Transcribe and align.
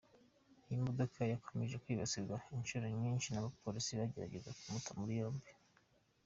Iyi 0.69 0.79
modoka 0.87 1.19
yakomeje 1.33 1.75
kwibasirwa 1.83 2.35
inshuro 2.57 2.85
nyinshi 3.01 3.27
n’abapolisi 3.29 3.91
bagerageza 3.99 4.55
kumuta 4.57 4.91
muri 4.99 5.13
yombi. 5.21 5.49